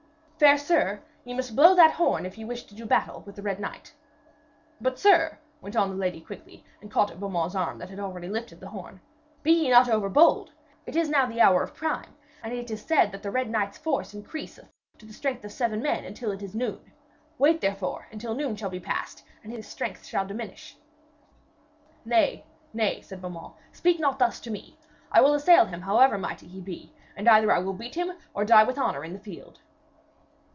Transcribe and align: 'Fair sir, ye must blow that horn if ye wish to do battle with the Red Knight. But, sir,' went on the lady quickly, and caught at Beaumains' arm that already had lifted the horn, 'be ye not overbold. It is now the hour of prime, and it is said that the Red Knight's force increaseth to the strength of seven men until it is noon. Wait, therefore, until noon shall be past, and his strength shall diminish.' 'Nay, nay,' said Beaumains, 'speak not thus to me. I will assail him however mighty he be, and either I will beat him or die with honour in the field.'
'Fair 0.43 0.57
sir, 0.57 1.03
ye 1.23 1.35
must 1.35 1.55
blow 1.55 1.75
that 1.75 1.91
horn 1.91 2.25
if 2.25 2.35
ye 2.35 2.43
wish 2.43 2.63
to 2.63 2.73
do 2.73 2.83
battle 2.83 3.21
with 3.27 3.35
the 3.35 3.43
Red 3.43 3.59
Knight. 3.59 3.93
But, 4.81 4.97
sir,' 4.97 5.37
went 5.61 5.75
on 5.75 5.91
the 5.91 5.95
lady 5.95 6.19
quickly, 6.19 6.65
and 6.81 6.89
caught 6.89 7.11
at 7.11 7.19
Beaumains' 7.19 7.53
arm 7.53 7.77
that 7.77 7.91
already 7.99 8.25
had 8.25 8.33
lifted 8.33 8.59
the 8.59 8.69
horn, 8.69 9.01
'be 9.43 9.51
ye 9.51 9.69
not 9.69 9.87
overbold. 9.87 10.49
It 10.87 10.95
is 10.95 11.09
now 11.09 11.27
the 11.27 11.41
hour 11.41 11.61
of 11.61 11.75
prime, 11.75 12.15
and 12.41 12.53
it 12.55 12.71
is 12.71 12.83
said 12.83 13.11
that 13.11 13.21
the 13.21 13.29
Red 13.29 13.51
Knight's 13.51 13.77
force 13.77 14.15
increaseth 14.15 14.67
to 14.97 15.05
the 15.05 15.13
strength 15.13 15.45
of 15.45 15.51
seven 15.51 15.79
men 15.79 16.05
until 16.05 16.31
it 16.31 16.41
is 16.41 16.55
noon. 16.55 16.91
Wait, 17.37 17.61
therefore, 17.61 18.07
until 18.11 18.33
noon 18.33 18.55
shall 18.55 18.71
be 18.71 18.79
past, 18.79 19.23
and 19.43 19.53
his 19.53 19.67
strength 19.67 20.07
shall 20.07 20.25
diminish.' 20.25 20.75
'Nay, 22.03 22.47
nay,' 22.73 23.01
said 23.01 23.21
Beaumains, 23.21 23.53
'speak 23.73 23.99
not 23.99 24.17
thus 24.17 24.39
to 24.39 24.49
me. 24.49 24.75
I 25.11 25.21
will 25.21 25.35
assail 25.35 25.65
him 25.65 25.81
however 25.81 26.17
mighty 26.17 26.47
he 26.47 26.61
be, 26.61 26.95
and 27.15 27.29
either 27.29 27.51
I 27.51 27.59
will 27.59 27.73
beat 27.73 27.93
him 27.93 28.13
or 28.33 28.43
die 28.43 28.63
with 28.63 28.79
honour 28.79 29.03
in 29.05 29.13
the 29.13 29.19
field.' 29.19 29.59